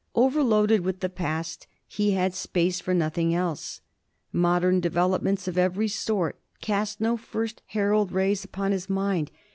Overloaded 0.15 0.81
with 0.81 1.01
the 1.01 1.09
past, 1.09 1.67
he 1.87 2.13
had 2.13 2.33
space 2.33 2.79
for 2.79 2.91
nothing 2.91 3.35
else. 3.35 3.81
Modern 4.33 4.79
developments 4.79 5.47
of 5.47 5.59
every 5.59 5.87
sort 5.89 6.39
cast 6.59 6.99
no 6.99 7.15
first 7.17 7.61
herald 7.67 8.11
rays 8.11 8.43
upon 8.43 8.71
his 8.71 8.89
mind. 8.89 9.29